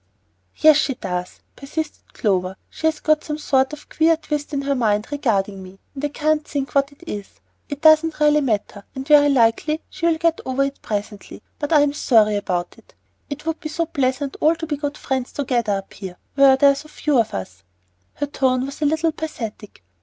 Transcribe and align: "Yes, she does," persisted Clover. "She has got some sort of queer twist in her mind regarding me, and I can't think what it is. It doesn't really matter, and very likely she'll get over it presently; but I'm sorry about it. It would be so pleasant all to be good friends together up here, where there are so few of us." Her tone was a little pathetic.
"Yes, 0.57 0.77
she 0.77 0.95
does," 0.95 1.41
persisted 1.55 2.11
Clover. 2.15 2.55
"She 2.71 2.87
has 2.87 2.99
got 2.99 3.23
some 3.23 3.37
sort 3.37 3.71
of 3.71 3.87
queer 3.87 4.17
twist 4.17 4.51
in 4.51 4.63
her 4.63 4.73
mind 4.73 5.11
regarding 5.11 5.61
me, 5.61 5.77
and 5.93 6.03
I 6.03 6.07
can't 6.07 6.43
think 6.43 6.73
what 6.73 6.91
it 6.91 7.03
is. 7.05 7.39
It 7.69 7.83
doesn't 7.83 8.19
really 8.19 8.41
matter, 8.41 8.83
and 8.95 9.07
very 9.07 9.29
likely 9.29 9.79
she'll 9.91 10.17
get 10.17 10.41
over 10.43 10.63
it 10.63 10.81
presently; 10.81 11.43
but 11.59 11.71
I'm 11.71 11.93
sorry 11.93 12.35
about 12.37 12.79
it. 12.79 12.95
It 13.29 13.45
would 13.45 13.59
be 13.59 13.69
so 13.69 13.85
pleasant 13.85 14.37
all 14.41 14.55
to 14.55 14.65
be 14.65 14.75
good 14.77 14.97
friends 14.97 15.31
together 15.33 15.73
up 15.77 15.93
here, 15.93 16.17
where 16.33 16.57
there 16.57 16.71
are 16.71 16.75
so 16.75 16.89
few 16.89 17.19
of 17.19 17.35
us." 17.35 17.63
Her 18.15 18.25
tone 18.25 18.65
was 18.65 18.81
a 18.81 18.85
little 18.85 19.11
pathetic. 19.11 19.83